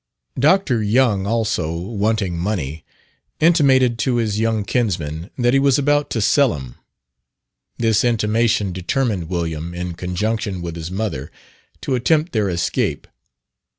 Dr. 0.39 0.81
Young 0.81 1.27
also, 1.27 1.77
wanting 1.77 2.35
money, 2.35 2.83
intimated 3.39 3.99
to 3.99 4.15
his 4.15 4.39
young 4.39 4.63
kinsman 4.65 5.29
that 5.37 5.53
he 5.53 5.59
was 5.59 5.77
about 5.77 6.09
to 6.09 6.21
sell 6.21 6.55
him. 6.55 6.73
This 7.77 8.03
intimation 8.03 8.73
determined 8.73 9.29
William, 9.29 9.75
in 9.75 9.93
conjunction 9.93 10.63
with 10.63 10.75
his 10.75 10.89
mother, 10.89 11.31
to 11.81 11.93
attempt 11.93 12.31
their 12.31 12.49
escape. 12.49 13.05